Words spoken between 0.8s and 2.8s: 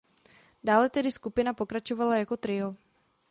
tedy skupina pokračovala jako trio.